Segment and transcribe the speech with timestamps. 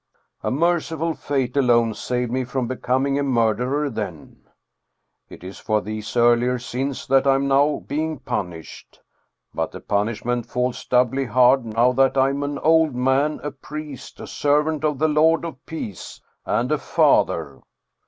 [0.41, 4.41] A merciful fate alone saved me from becoming a murderer then.
[5.29, 8.99] It is for these earlier sins that I am now being punished,
[9.53, 14.19] but the punishment falls doubly hard, now that I am an old man, a priest,
[14.19, 17.61] a servant of the Lord of 295 Scandinavian Mystery Stories Peace, and a father!